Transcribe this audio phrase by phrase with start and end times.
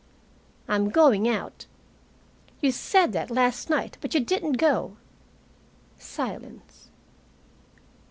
[0.67, 1.67] "I'm going out."
[2.59, 4.97] "You said that last night, but you didn't go."
[5.99, 6.89] Silence.